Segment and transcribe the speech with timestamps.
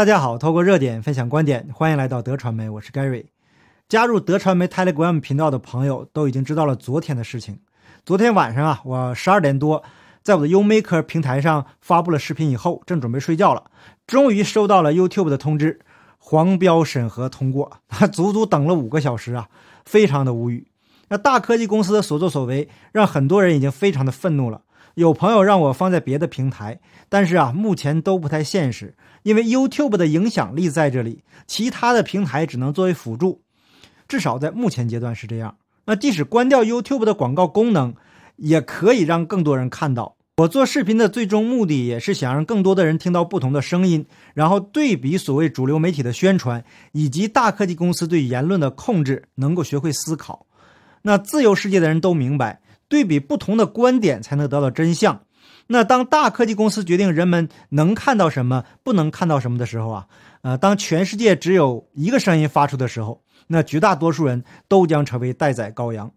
[0.00, 3.26] 大家好，透过热点分享观点，欢迎来到德传媒，我是 Gary。
[3.86, 7.58] 加入德传媒 Telegram 频道的朋友都已经知道了昨天的事情。
[8.06, 9.84] 昨天晚上啊，我十二点多
[10.22, 13.64] 在我的 Umaker 平台上发布了视频以后，正准备睡觉了，
[14.06, 15.80] 终于收到了 YouTube 的通知，
[16.16, 17.70] 黄标审核通过，
[18.10, 19.48] 足足等了五个小时啊，
[19.84, 20.66] 非常的无语。
[21.08, 24.62] 那大科技公司的所作所为，让很多人已经非常的愤怒了。
[25.00, 26.78] 有朋友让我放在别的平台，
[27.08, 33.40] 但是啊，目前都不太现实，因为 YouTube 的影响力在这里，其他的平台只能作为辅助，
[34.06, 35.56] 至少在目前阶段是这样。
[35.86, 37.94] 那即使关掉 YouTube 的广告功能，
[38.36, 40.16] 也可以让更多人看到。
[40.36, 50.44] 我做视频的最终目的，也是想让更多的人听到不同的声音，然后对比所谓主流媒体的宣传，以及大科技公司对言论的控制，能够学会思考。
[51.02, 55.22] 那自由世界的人都明白，对比不同的观点才能得到真相。
[55.68, 60.06] 那当大科技公司决定人们能看到什么，不能看到什么的时候啊，
[60.42, 66.10] 呃，当全世界只有一个声音发出的时候，那绝大多数人都将成为待宰羔羊。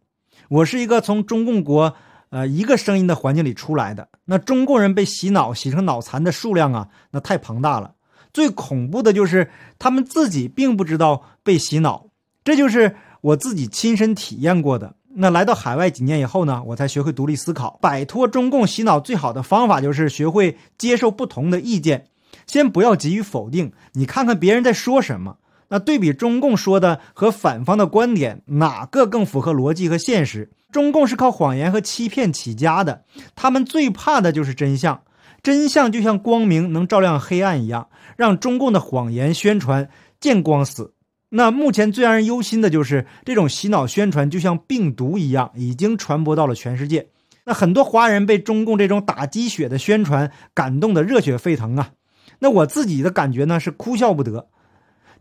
[0.50, 1.94] 我是一个从中共国
[2.32, 7.94] 呃一个声音的环境里出来的，那中共人被洗脑洗成脑残的数量啊，那太庞大了。
[8.34, 12.08] 最恐怖的就是他们自己并不知道被洗脑，
[12.44, 12.96] 这就是。
[13.24, 14.98] 我自己亲身体验过的。
[15.16, 19.00] 那来到海外几年以后呢，我才学会独立思考，摆脱中共洗脑。
[19.00, 22.08] 最好的方法就是学会接受不同的意见，
[22.48, 25.38] 先不要急于否定，你看看别人在说什么。
[25.70, 30.52] 那对比中共说的和反方的观点，哪个更符合逻辑和现实？
[30.72, 33.04] 中共是靠谎言和欺骗起家的，
[33.36, 35.02] 他们最怕的就是真相。
[35.44, 40.94] 真相就像光明能照亮黑暗一样，让中共的谎言宣传见光死。
[41.36, 47.08] 那目前最让人忧心的就是这种洗脑宣传，就像病毒一样，已经传播到了全世界。
[47.46, 51.90] 那很多华人被中共这种打鸡血的宣传感动的热血沸腾啊！
[52.38, 54.48] 那我自己的感觉呢是哭笑不得。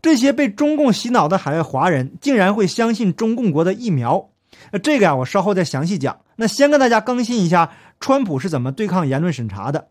[0.03, 4.29] 这些被中共洗脑的海外华人竟然会相信中共国的疫苗？
[4.71, 6.19] 那这个呀，我稍后再详细讲。
[6.35, 9.87] 那先跟大家更新一下，川普是怎么对抗言论审查的。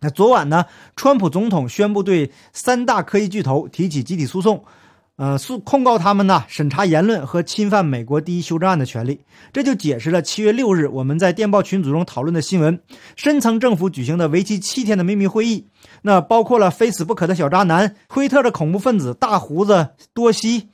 [0.00, 0.64] 那昨晚呢，
[0.96, 4.64] 川普总统宣布对三大科技巨头提起集体诉讼。
[5.20, 9.20] 呃，诉控告他们呢，审查言论和侵犯美国第一修正案的权利，
[9.52, 12.80] 这就解释了七月六日我们在电报群组中讨论的新闻：
[13.16, 15.66] 深层政府举行的为期七天的秘密会议，
[16.00, 20.70] 那包括了非死不可的小渣男、推特的恐怖分子大胡子多西、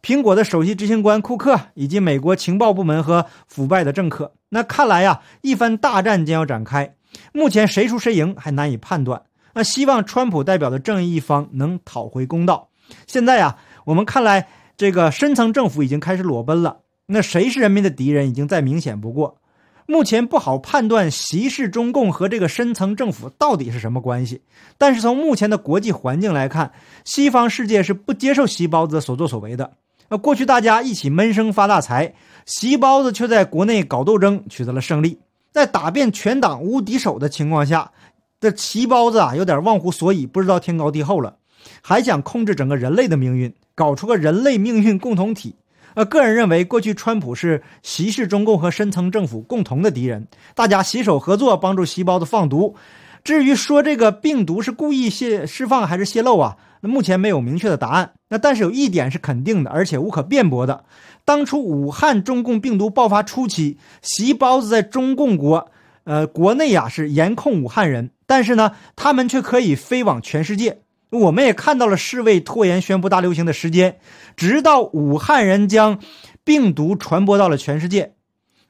[0.00, 4.32] 苹果的首席执行官库克，以及美国情报部门和腐败的政客。
[4.50, 6.94] 那看来呀，一番大战将要展开，
[7.32, 9.22] 目前谁输谁赢还难以判断。
[9.54, 12.68] 那希望川普代表的正义一方能讨回公道。
[13.08, 13.56] 现在呀。
[13.88, 16.80] 我们看来，这个深层政府已经开始裸奔了。
[17.06, 19.38] 那谁是人民的敌人，已经再明显不过。
[19.86, 24.42] 目前不好判断习氏中共和这个深层政府到底是什么关系。
[24.76, 26.72] 但是从目前的国际环境来看，
[27.06, 29.72] 西方世界是不接受习包子所作所为的。
[30.10, 32.12] 那过去大家一起闷声发大财，
[32.44, 35.18] 习包子却在国内搞斗争，取得了胜利。
[35.50, 37.90] 在打遍全党无敌手的情况下，
[38.38, 41.36] 这习包子啊，有点忘乎所以，不知道天高地厚了，
[41.82, 43.52] 还想控制整个人类的命运。
[43.74, 45.54] 搞出个人类命运共同体，
[45.94, 50.26] 呃，个人认为，过去川普是习氏中共和深层政府共同的敌人，
[50.56, 52.74] 大家携手合作帮助细胞子放毒。
[53.22, 58.14] 至于说这个病毒是故意泄释放还是泄露啊，那目前没有明确的答案。
[58.30, 60.84] 那但是有一点是肯定的，而且无可辩驳的，
[61.24, 65.70] 当初武汉中共病毒爆发初期，习包子在中共国，
[66.02, 70.78] 呃，国内呀是严控武汉人，但是呢，他们却可以飞往全世界。
[71.10, 73.98] 我们也看到了世卫拖延宣布大流行的时间，
[74.36, 75.98] 直到武汉人将
[76.44, 78.12] 病毒传播到了全世界。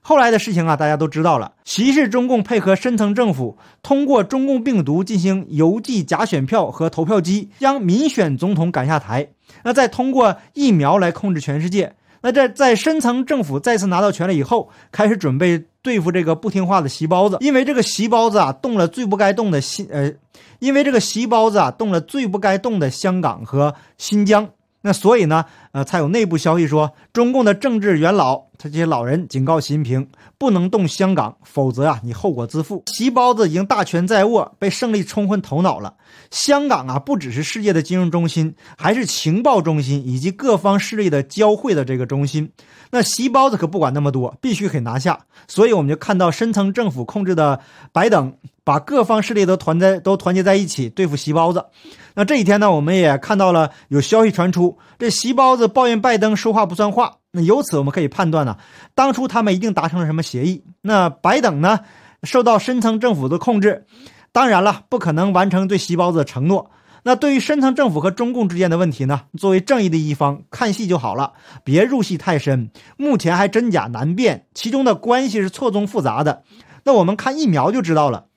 [0.01, 1.53] 后来的事情啊，大家都知道了。
[1.65, 9.29] 习氏中共配合深层政府，通过中共病毒进行邮寄假选票和投票机，将民选总统赶下台。
[9.65, 11.95] 那再通过疫苗来控制全世界。
[12.21, 20.13] 那在在深层政府再次拿到权力以后，开始准备对付这个不听话的习包子，因为这个习包子啊动了最不该动的心，呃，
[20.59, 24.49] 因为这个习包子啊动了最不该动的香港和新疆。
[24.83, 30.09] 那所以呢，呃，才有内部消息说，中共的政治元老，他这些老人警告习近平，
[30.39, 32.85] 不能动香港，否则啊，你后果自负。
[32.87, 35.95] 习包子已经大权在握，被胜利冲昏头脑了。
[36.31, 42.53] 香港啊，不只是世界的金融中心，还是情报中心以及各方势力的交汇的这个中心。
[42.91, 45.19] 那习包子可不管那么多，必须给拿下。
[45.49, 47.61] 所以我们就看到深层政府控制的
[47.93, 48.35] 白等，
[48.69, 51.65] 把各方势力都团在都团结在一起对付习包子。
[52.13, 57.15] 那这几天呢，我们也看到了有消息传出，这习包子抱怨拜登说话不算话。
[57.31, 58.59] 那由此我们可以判断呢，
[58.95, 60.65] 当初他们一定达成了什么协议。
[60.83, 61.81] 那白等呢，
[62.25, 63.87] 受到深层政府的控制，
[64.33, 66.71] 当然了，不可能完成对习包子的承诺。
[67.05, 69.23] 那对于深层政府和中共之间的问题呢？
[69.39, 71.33] 作为正义的一方，看戏就好了，
[71.65, 72.71] 别入戏太深。
[72.99, 76.43] 目前还真假难辨，其中的关系是错综复杂的。
[76.85, 78.28] 那我们看疫苗就知道了，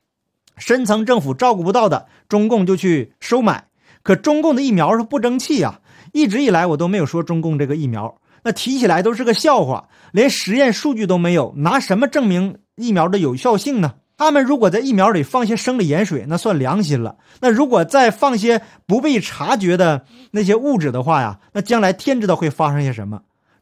[0.62, 3.66] 深层政府照顾不到的，中共就去收买。
[4.04, 5.80] 可中共的疫苗是不争气啊！
[6.14, 13.96] 一直以来我都没有说中共这个疫苗，那提起来都是个笑话，连实验数据都没有，拿什么证明疫苗的有效性呢？
[14.18, 17.16] 他们如果在疫苗里放些生理盐水，那算良心了。
[17.40, 23.22] 那如果再放些不被察觉的那些物质的话呀，那将来天知道会发生些什么。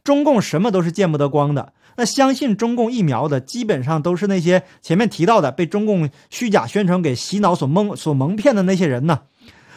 [0.10, 1.72] 中共什么都是见不得光的。
[1.96, 9.20] 那相信中共疫苗的，基本上都是那些前面提到的被中共虚假宣传给洗脑所蒙所蒙骗的那些人呢。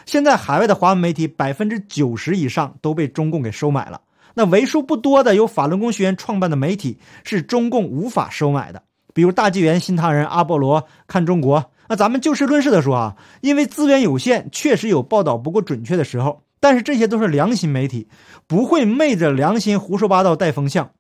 [0.07, 4.01] 现在海外的华文媒体百分之九十以上都被中共给收买了。
[4.33, 8.83] 那为数不多的由法轮功学员创办的媒体是中共无法收买的。
[9.13, 18.07] 比如大纪元、新唐人、阿波罗、看中国，那咱们就事论事的说啊，因为资源有限，确实有报道不够准确的时候，但是这些都是良心媒体，
[18.47, 20.93] 不会昧着良心胡说八道带风向。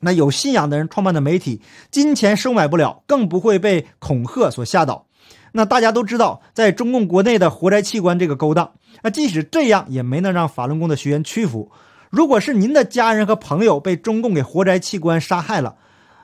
[0.00, 1.60] 那有信仰的人创办的媒体，
[1.90, 5.06] 金钱收买不了，更不会被恐吓所吓倒。
[5.52, 8.72] 那大家都知道，在中共国内的活摘器官这个勾当，
[9.02, 11.70] 那即使这样，也没能让法轮功的学员屈服。
[12.08, 15.76] 如果是您的家人和朋友被中共给活摘器官杀害了，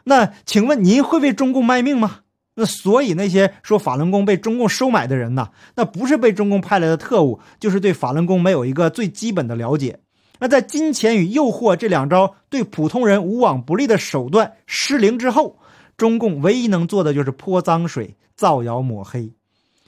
[0.05, 2.21] 那请问您会为中共卖命吗？
[2.55, 5.49] 那所以那些说法轮功被中共收买的人呢？
[5.77, 10.01] 那不是被中共派来的特务，就是对法轮功没有一个最基本的了解。
[10.39, 15.59] 那在金钱与诱惑这两招对普通人无往不利的手段失灵之后，
[15.97, 19.33] 中共唯一能做的就是泼脏水、造谣抹黑。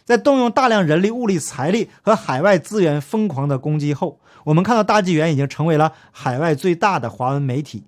[0.04, 7.84] 在动用大量人力、物力、财力和海外资源疯狂的攻击后，我们看到大纪元已经成为了海外最大的华文媒体。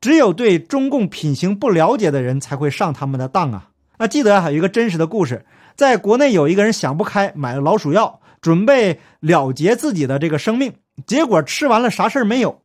[0.00, 3.68] 只有对中共品行不了解的人才会上他们的当啊！
[4.02, 5.46] 那记得还有一个真实的故事，
[5.76, 10.72] 在国内有一个人想不开，买了老鼠药，准备了结自己的这个生命，
[11.06, 12.62] 结果吃完了啥事儿没有。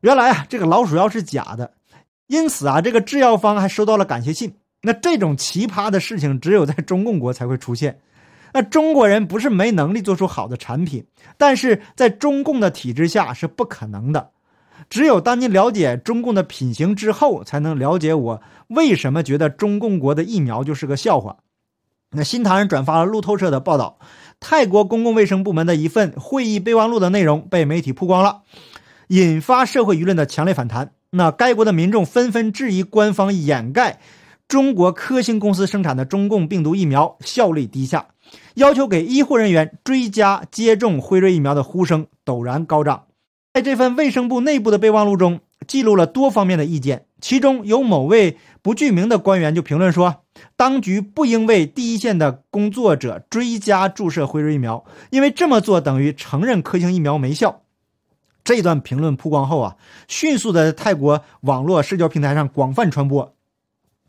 [0.00, 1.72] 原来啊，这个老鼠药是假的，
[2.28, 4.54] 因此啊，这个制药方还收到了感谢信。
[4.82, 7.98] 那这种奇葩的事情只有在中共国才会出现。
[8.52, 11.04] 那中国人不是没能力做出好的产品，
[11.36, 14.30] 但是在中共的体制下是不可能的。
[14.88, 21.38] 只有当您了解中共的品行之后，才能了解我为什么觉得中共国的疫苗就是个笑话。
[22.12, 23.98] 那新唐人转发了路透社的报道，
[24.40, 28.42] 泰国公共卫生部门的一份会议备忘录的内容被媒体曝光了，
[29.08, 30.92] 引发社会舆论的强烈反弹。
[31.10, 34.00] 那该国的民众纷纷质疑官方掩盖
[34.48, 38.06] 中国科兴公司生产的中共病毒疫苗效率低下，
[38.54, 43.04] 要求给医护人员追加接种辉瑞疫苗的呼声陡然高涨。
[43.52, 47.06] 在这份卫生部内部的备忘录中，记录了多方面的意见。
[47.20, 50.22] 其中有某位不具名的官员就评论说，
[50.56, 57.62] 当局不应为第一线的工作者追加注射辉瑞疫苗，因为这么做等于承认科兴疫苗没效。
[58.44, 59.76] 这段评论曝光后啊，
[60.08, 63.34] 迅速的在泰国网络社交平台上广泛传播，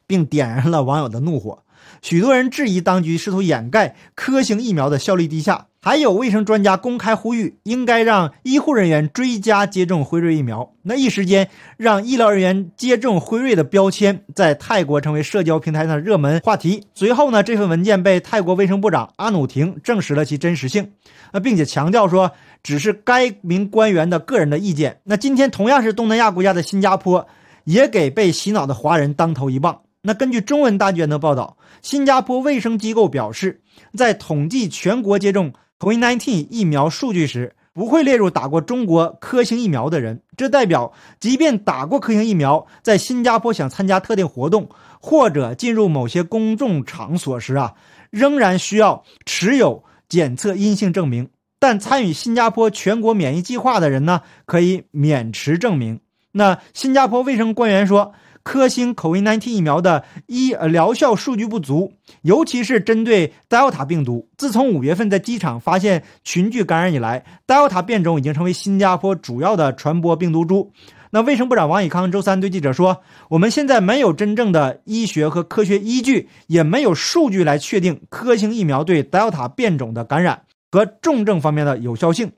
[0.07, 1.63] 并点燃了网友的怒火。
[2.01, 5.67] 许多人质疑当局试图掩盖科兴疫苗的效率低下。
[5.83, 10.73] 还有卫生专家公开呼吁，应该让医护人员追加接种辉瑞疫苗。
[10.83, 16.83] 那一时间，让医疗人员接种辉瑞的标签在泰国成为社交平台上的热门话题。
[16.93, 20.91] 随后呢，这份文件被泰国卫生部长阿努廷证实了其真实性，
[21.33, 22.31] 那并且强调说，
[22.61, 24.99] 只是该名官员的个人的意见。
[25.05, 27.27] 那今天同样是东南亚国家的新加坡，
[27.63, 29.81] 也给被洗脑的华人当头一棒。
[30.03, 33.61] 那根据中文大卷的报道，新加坡卫生机构表示，
[33.97, 35.51] 在统计全国接种。
[35.81, 44.69] COVID-19 疫苗数据时不会列入打过中国科兴疫苗的人，这代表即便打过科兴疫苗，在新加坡想参加特定活动
[45.01, 47.73] 或者进入某些公众场所时啊，
[48.11, 51.29] 仍然需要持有检测阴性证明。
[51.57, 55.99] 但参与新加坡全国免疫计划的人呢，可以免持证明。
[56.33, 58.13] 那新加坡卫生官员说。
[58.43, 64.27] 科兴 COVID-19 疫苗的医呃疗效数据不足，尤其是针对 Delta 病毒。
[64.37, 70.71] 自从五月份在机场发现群聚感染以来，Delta 变种已经成为新加坡主要的传播病毒株。
[71.11, 82.31] 那卫生部长王以康周三对记者说：“我们现在没有真正的医学和科学依据，也没有数据来确定科兴疫苗对 Delta 变种的感染和重症方面的有效性。”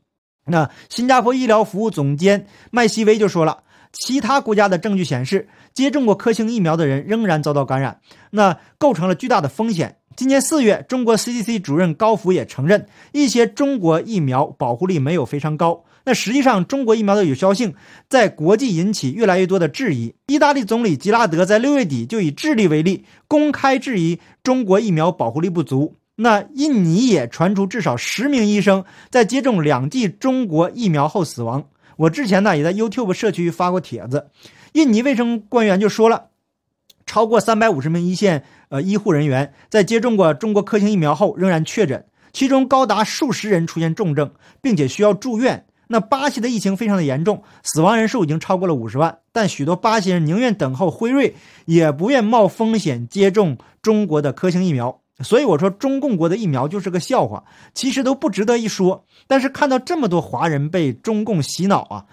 [0.46, 3.60] 那新加坡医疗服务总监麦西威就说了。
[3.94, 9.98] 其他国家的证据显示，接种过科兴疫苗的人仍然遭到感染，那构成了巨大的风险。
[10.16, 15.86] 今年四月，中国 CDC 主任高福也承认，一些中国疫苗保护力没有非常高。
[16.06, 17.74] 那实际上，中国疫苗的有效性
[18.10, 20.14] 在国际引起越来越多的质疑。
[20.28, 25.96] 意大利总理吉拉德在六月底就以智利为例，公开质疑中国疫苗保护力不足。
[26.18, 31.64] 那印尼也传出至少十名医生在接种两剂中国疫苗后死亡。
[31.98, 34.30] 我之前呢也在 YouTube 社区发过帖子，
[34.74, 36.30] 印尼卫生官员就说了，
[37.06, 44.32] 超过三百五十名一线呃医护人员在接种过中国科兴疫苗后仍然确诊，其中高达数十人出现重症，
[44.62, 45.66] 并且需要住院。
[45.90, 51.36] 那巴西的疫情非常的严重，死亡人数已经超过了五十万，但许多巴西人宁愿等候辉瑞，
[51.66, 55.03] 也不愿冒风险接种中国的科兴疫苗。
[55.24, 59.06] 所以我说，中共国的疫苗就是个笑话，其实都不值得一说。
[59.26, 62.06] 但是看到这么多华人被中共洗脑啊，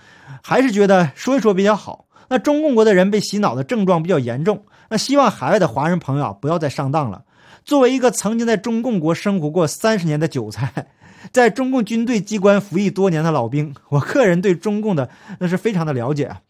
[0.43, 2.07] 还是觉得说一说比较好。
[2.29, 7.25] 那中共国的人被洗脑的症状比较严重，那希望海外的华人朋友啊不要再上当了。
[7.65, 10.87] 作为一个曾经在中共国生活过三十年的韭菜，
[11.33, 16.41] 在中共军队机关服役多年的老兵，我个人对中共的那是非常的了解啊。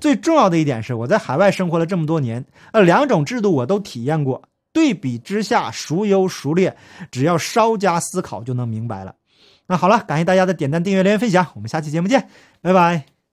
[0.00, 4.42] 最重要的一点是，我在海外生活了这么多年，呃，两种制度我都体验过。
[4.76, 6.76] 对比之下，孰优孰劣，
[7.10, 9.14] 只要稍加思考就能明白了。
[9.66, 12.28] 那好了，感谢大家的点赞、订阅、留言、分享，我们下期节目见，
[12.60, 13.15] 拜拜。